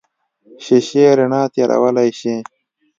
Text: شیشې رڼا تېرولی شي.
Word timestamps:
شیشې 0.63 1.05
رڼا 1.17 1.41
تېرولی 1.53 2.09
شي. 2.19 2.35